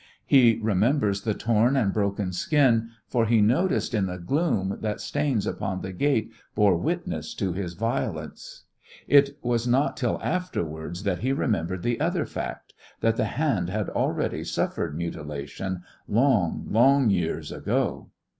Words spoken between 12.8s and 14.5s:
that the hand had already